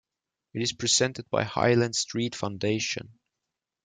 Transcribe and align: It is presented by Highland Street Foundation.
It 0.55 0.63
is 0.63 0.73
presented 0.73 1.29
by 1.29 1.43
Highland 1.43 1.95
Street 1.95 2.33
Foundation. 2.33 3.19